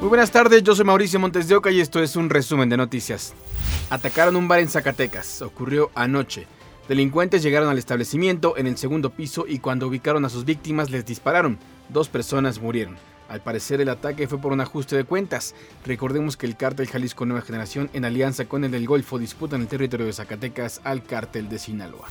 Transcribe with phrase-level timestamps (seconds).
[0.00, 2.76] Muy buenas tardes, yo soy Mauricio Montes de Oca y esto es un resumen de
[2.76, 3.34] noticias.
[3.90, 6.46] Atacaron un bar en Zacatecas, ocurrió anoche.
[6.88, 11.04] Delincuentes llegaron al establecimiento en el segundo piso y cuando ubicaron a sus víctimas les
[11.04, 11.58] dispararon.
[11.88, 12.96] Dos personas murieron.
[13.28, 15.56] Al parecer el ataque fue por un ajuste de cuentas.
[15.84, 19.66] Recordemos que el cártel Jalisco Nueva Generación en alianza con el del Golfo disputan el
[19.66, 22.06] territorio de Zacatecas al cártel de Sinaloa.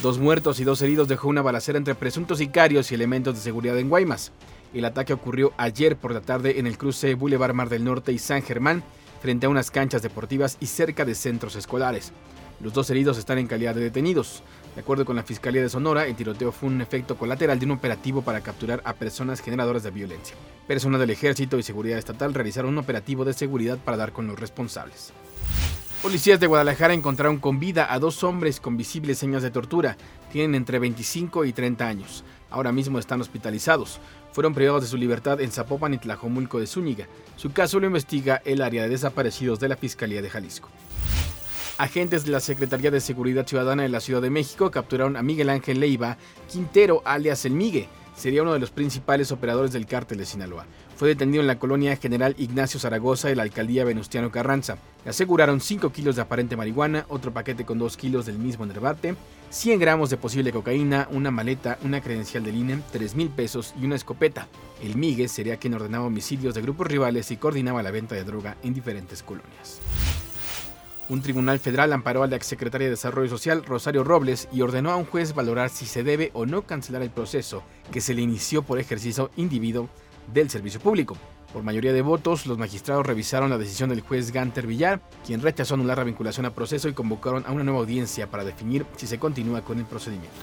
[0.00, 3.76] Dos muertos y dos heridos dejó una balacera entre presuntos sicarios y elementos de seguridad
[3.78, 4.30] en Guaymas.
[4.72, 8.18] El ataque ocurrió ayer por la tarde en el cruce Boulevard Mar del Norte y
[8.18, 8.84] San Germán,
[9.20, 12.12] frente a unas canchas deportivas y cerca de centros escolares.
[12.60, 14.42] Los dos heridos están en calidad de detenidos.
[14.74, 17.72] De acuerdo con la Fiscalía de Sonora, el tiroteo fue un efecto colateral de un
[17.72, 20.36] operativo para capturar a personas generadoras de violencia.
[20.68, 24.38] Personas del Ejército y Seguridad Estatal realizaron un operativo de seguridad para dar con los
[24.38, 25.12] responsables.
[26.02, 29.96] Policías de Guadalajara encontraron con vida a dos hombres con visibles señas de tortura.
[30.32, 32.24] Tienen entre 25 y 30 años.
[32.50, 34.00] Ahora mismo están hospitalizados
[34.32, 37.06] fueron privados de su libertad en Zapopan y Tlajomulco de Zúñiga.
[37.36, 40.68] Su caso lo investiga el área de desaparecidos de la Fiscalía de Jalisco.
[41.78, 45.48] Agentes de la Secretaría de Seguridad Ciudadana de la Ciudad de México capturaron a Miguel
[45.48, 46.18] Ángel Leiva
[46.50, 47.88] Quintero, alias El Migue.
[48.16, 50.66] Sería uno de los principales operadores del cártel de Sinaloa.
[50.96, 54.76] Fue detenido en la colonia General Ignacio Zaragoza de la alcaldía Venustiano Carranza.
[55.04, 59.14] Le aseguraron 5 kilos de aparente marihuana, otro paquete con 2 kilos del mismo nervate,
[59.48, 63.86] 100 gramos de posible cocaína, una maleta, una credencial del INE, 3 mil pesos y
[63.86, 64.46] una escopeta.
[64.82, 68.56] El Migue sería quien ordenaba homicidios de grupos rivales y coordinaba la venta de droga
[68.62, 69.80] en diferentes colonias.
[71.10, 74.96] Un tribunal federal amparó a la exsecretaria de Desarrollo Social, Rosario Robles, y ordenó a
[74.96, 78.62] un juez valorar si se debe o no cancelar el proceso que se le inició
[78.62, 79.88] por ejercicio individuo
[80.32, 81.16] del servicio público.
[81.52, 85.74] Por mayoría de votos, los magistrados revisaron la decisión del juez Ganter Villar, quien rechazó
[85.74, 89.18] anular la vinculación a proceso y convocaron a una nueva audiencia para definir si se
[89.18, 90.38] continúa con el procedimiento.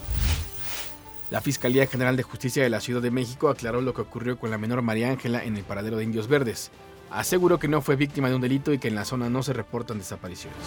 [1.31, 4.51] La Fiscalía General de Justicia de la Ciudad de México aclaró lo que ocurrió con
[4.51, 6.71] la menor María Ángela en el paradero de Indios Verdes.
[7.09, 9.53] Aseguró que no fue víctima de un delito y que en la zona no se
[9.53, 10.59] reportan desapariciones.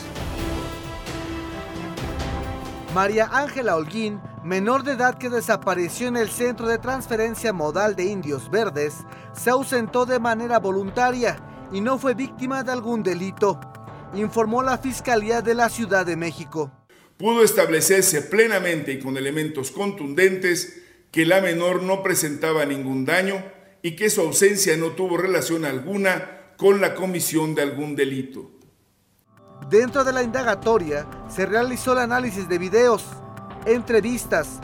[2.94, 8.06] María Ángela Holguín, menor de edad que desapareció en el centro de transferencia modal de
[8.06, 8.94] Indios Verdes,
[9.32, 11.36] se ausentó de manera voluntaria
[11.72, 13.60] y no fue víctima de algún delito,
[14.14, 16.72] informó la Fiscalía de la Ciudad de México.
[17.16, 23.44] Pudo establecerse plenamente y con elementos contundentes que la menor no presentaba ningún daño
[23.82, 28.50] y que su ausencia no tuvo relación alguna con la comisión de algún delito.
[29.68, 33.04] Dentro de la indagatoria se realizó el análisis de videos,
[33.66, 34.60] entrevistas,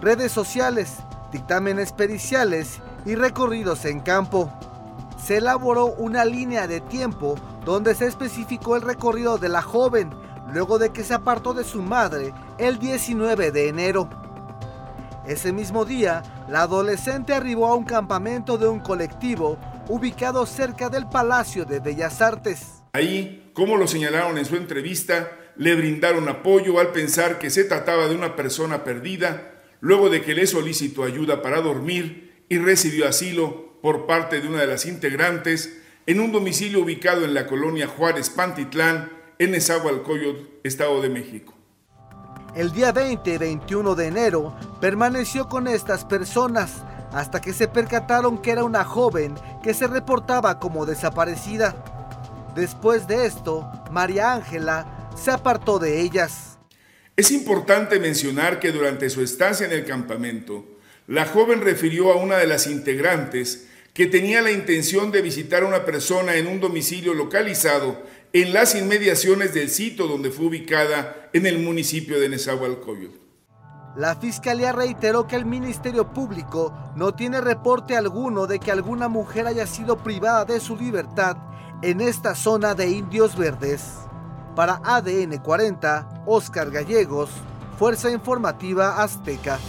[0.00, 0.94] redes sociales,
[1.32, 4.52] dictámenes periciales y recorridos en campo.
[5.24, 10.10] Se elaboró una línea de tiempo donde se especificó el recorrido de la joven
[10.52, 14.08] luego de que se apartó de su madre el 19 de enero.
[15.26, 19.58] Ese mismo día, la adolescente arribó a un campamento de un colectivo
[19.88, 22.82] ubicado cerca del Palacio de Bellas Artes.
[22.92, 28.06] Ahí, como lo señalaron en su entrevista, le brindaron apoyo al pensar que se trataba
[28.06, 33.78] de una persona perdida, luego de que le solicitó ayuda para dormir y recibió asilo
[33.80, 38.28] por parte de una de las integrantes en un domicilio ubicado en la colonia Juárez
[38.28, 41.53] Pantitlán, en Esahualcoyot, Estado de México.
[42.54, 48.40] El día 20 y 21 de enero permaneció con estas personas hasta que se percataron
[48.40, 51.74] que era una joven que se reportaba como desaparecida.
[52.54, 56.58] Después de esto, María Ángela se apartó de ellas.
[57.16, 60.64] Es importante mencionar que durante su estancia en el campamento,
[61.08, 65.66] la joven refirió a una de las integrantes que tenía la intención de visitar a
[65.66, 68.00] una persona en un domicilio localizado
[68.34, 73.16] en las inmediaciones del sitio donde fue ubicada en el municipio de Nezahualcóyotl.
[73.96, 79.46] La fiscalía reiteró que el Ministerio Público no tiene reporte alguno de que alguna mujer
[79.46, 81.36] haya sido privada de su libertad
[81.80, 83.84] en esta zona de Indios Verdes.
[84.56, 87.30] Para ADN 40, Oscar Gallegos,
[87.78, 89.60] Fuerza Informativa Azteca.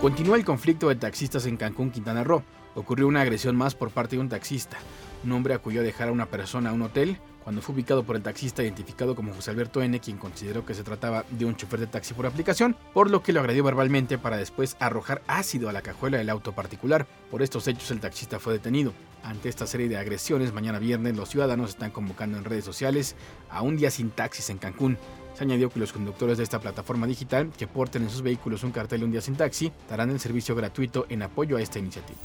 [0.00, 2.42] Continúa el conflicto de taxistas en Cancún, Quintana Roo.
[2.74, 4.78] Ocurrió una agresión más por parte de un taxista.
[5.24, 8.16] Un hombre acudió a dejar a una persona a un hotel cuando fue ubicado por
[8.16, 11.80] el taxista identificado como José Alberto N., quien consideró que se trataba de un chofer
[11.80, 15.72] de taxi por aplicación, por lo que lo agredió verbalmente para después arrojar ácido a
[15.74, 17.06] la cajuela del auto particular.
[17.30, 18.94] Por estos hechos el taxista fue detenido.
[19.22, 23.16] Ante esta serie de agresiones, mañana viernes los ciudadanos están convocando en redes sociales
[23.50, 24.96] a un día sin taxis en Cancún.
[25.40, 28.72] Se añadió que los conductores de esta plataforma digital que porten en sus vehículos un
[28.72, 32.18] cartel Un día sin taxi darán el servicio gratuito en apoyo a esta iniciativa.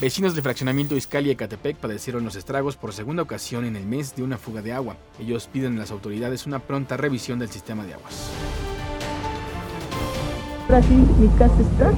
[0.00, 4.16] Vecinos del fraccionamiento Iscali y Ecatepec padecieron los estragos por segunda ocasión en el mes
[4.16, 4.96] de una fuga de agua.
[5.20, 8.28] Ellos piden a las autoridades una pronta revisión del sistema de aguas.
[10.64, 11.92] Ahora sí, mi casa está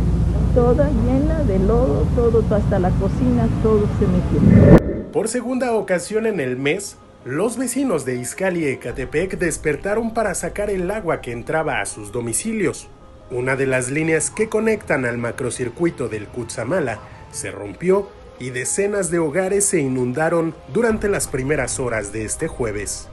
[0.54, 5.12] toda llena de lodo, todo, hasta la cocina, todo se metió.
[5.14, 10.70] Por segunda ocasión en el mes, los vecinos de Izcali y Ecatepec despertaron para sacar
[10.70, 12.88] el agua que entraba a sus domicilios.
[13.32, 17.00] Una de las líneas que conectan al macrocircuito del Cutzamala
[17.32, 18.06] se rompió
[18.38, 23.08] y decenas de hogares se inundaron durante las primeras horas de este jueves.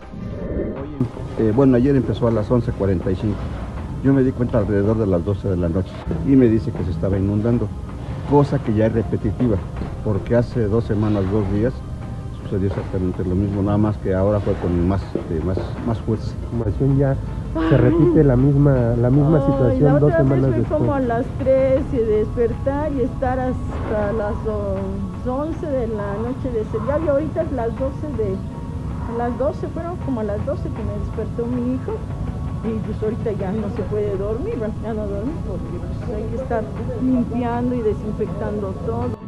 [1.39, 3.15] Eh, bueno, ayer empezó a las 11.45.
[4.03, 5.91] Yo me di cuenta alrededor de las 12 de la noche
[6.27, 7.67] y me dice que se estaba inundando,
[8.29, 9.57] cosa que ya es repetitiva,
[10.03, 11.73] porque hace dos semanas, dos días,
[12.53, 15.57] sucedió exactamente lo mismo, nada más que ahora fue con más, este, más,
[15.87, 16.33] más fuerza.
[16.97, 17.15] ya
[17.69, 20.79] se repite la misma, la misma situación dos semanas vez después.
[20.79, 24.35] como a las 3 y despertar y estar hasta las
[25.25, 28.35] 11 de la noche de ese día y ahorita es las 12 de,
[29.09, 31.93] a las 12 fueron como a las 12 que me despertó mi hijo
[32.65, 36.23] y pues ahorita ya no se puede dormir, bueno, ya no dormir porque pues, hay
[36.29, 36.63] que estar
[37.01, 39.22] limpiando y desinfectando todo.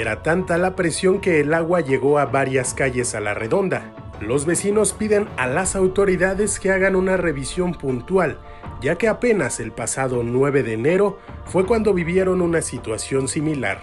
[0.00, 3.92] Era tanta la presión que el agua llegó a varias calles a la redonda.
[4.18, 8.38] Los vecinos piden a las autoridades que hagan una revisión puntual,
[8.80, 13.82] ya que apenas el pasado 9 de enero fue cuando vivieron una situación similar.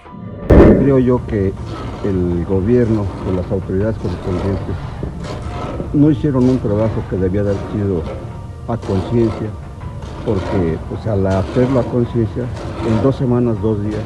[0.80, 1.54] Creo yo que
[2.04, 4.76] el gobierno o las autoridades correspondientes
[5.94, 8.02] no hicieron un trabajo que debía haber sido
[8.68, 9.50] a conciencia,
[10.26, 12.46] porque pues, al hacerlo a conciencia,
[12.88, 14.02] en dos semanas, dos días,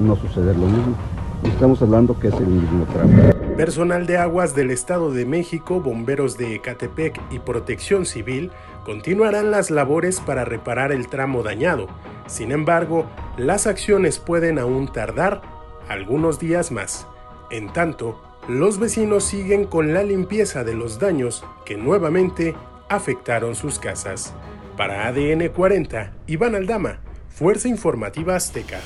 [0.00, 0.96] no suceder lo mismo.
[1.44, 3.32] Estamos hablando que es el mismo tramo.
[3.56, 8.50] Personal de aguas del Estado de México, bomberos de Ecatepec y Protección Civil
[8.84, 11.86] continuarán las labores para reparar el tramo dañado.
[12.26, 13.06] Sin embargo,
[13.36, 15.42] las acciones pueden aún tardar
[15.88, 17.06] algunos días más.
[17.50, 22.56] En tanto, los vecinos siguen con la limpieza de los daños que nuevamente
[22.88, 24.34] afectaron sus casas.
[24.76, 26.98] Para ADN 40, Iván Aldama,
[27.28, 28.80] Fuerza Informativa Azteca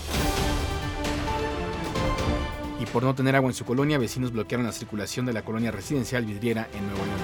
[2.92, 6.24] por no tener agua en su colonia, vecinos bloquearon la circulación de la colonia residencial
[6.24, 7.18] vidriera en Nuevo León.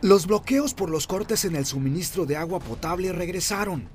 [0.00, 3.88] Los bloqueos por los cortes en el suministro de agua potable regresaron.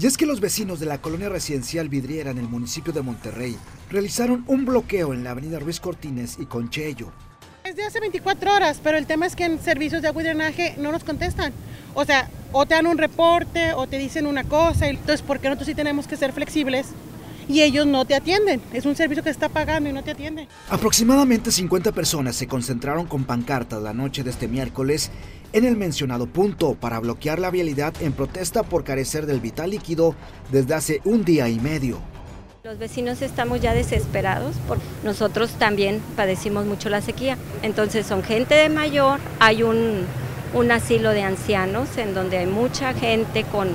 [0.00, 3.58] Y es que los vecinos de la colonia residencial Vidriera en el municipio de Monterrey
[3.90, 7.12] realizaron un bloqueo en la avenida Ruiz Cortines y Conchello.
[7.64, 10.74] Desde hace 24 horas, pero el tema es que en servicios de agua y drenaje
[10.78, 11.52] no nos contestan.
[11.94, 14.88] O sea, o te dan un reporte o te dicen una cosa.
[14.88, 16.88] Entonces, ¿por qué nosotros sí tenemos que ser flexibles?
[17.48, 18.60] y ellos no te atienden.
[18.72, 20.48] Es un servicio que está pagando y no te atienden.
[20.68, 25.10] Aproximadamente 50 personas se concentraron con pancartas la noche de este miércoles
[25.52, 30.14] en el mencionado punto para bloquear la vialidad en protesta por carecer del vital líquido
[30.52, 31.98] desde hace un día y medio.
[32.64, 37.38] Los vecinos estamos ya desesperados, porque nosotros también padecimos mucho la sequía.
[37.62, 40.06] Entonces son gente de mayor, hay un,
[40.72, 43.68] asilo de ancianos en donde hay mucha gente con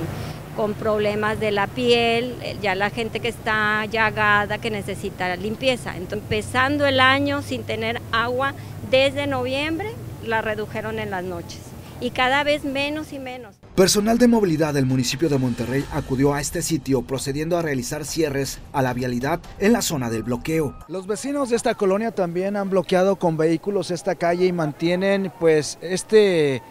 [0.54, 5.96] con problemas de la piel, eh, ya la gente que está llagada, que necesita limpieza.
[5.96, 8.54] Entonces, empezando el año sin tener agua,
[8.88, 9.90] desde noviembre
[10.24, 11.60] la redujeron en las noches
[12.00, 13.56] y cada vez menos y menos.
[13.74, 18.60] Personal de movilidad del municipio de Monterrey acudió a este sitio procediendo a realizar cierres
[18.72, 20.76] a la vialidad en la zona del bloqueo.
[20.86, 25.76] Los vecinos de esta colonia también han bloqueado con vehículos esta calle y mantienen pues
[25.80, 26.62] este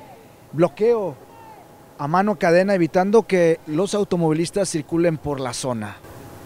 [0.54, 1.18] bloqueo
[1.98, 5.98] a mano cadena evitando que los automovilistas circulen por la zona.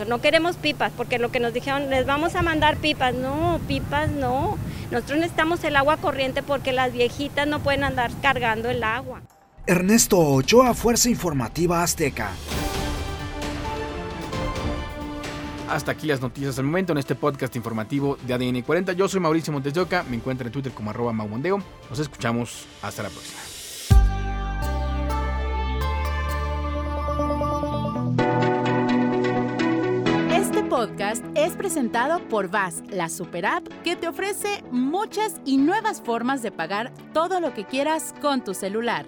[0.08, 3.14] No queremos pipas porque lo que nos dijeron, les vamos a mandar pipas.
[3.14, 4.58] No, pipas no.
[4.90, 9.22] Nosotros necesitamos el agua corriente porque las viejitas no pueden andar cargando el agua.
[9.70, 12.32] Ernesto Ochoa, Fuerza Informativa Azteca.
[15.70, 18.94] Hasta aquí las noticias al momento en este podcast informativo de ADN 40.
[18.94, 21.62] Yo soy Mauricio Montes de Oca, me encuentro en Twitter como arroba maumondeo.
[21.90, 23.42] Nos escuchamos hasta la próxima.
[30.78, 36.44] podcast es presentado por VAS, la super app que te ofrece muchas y nuevas formas
[36.44, 39.08] de pagar todo lo que quieras con tu celular.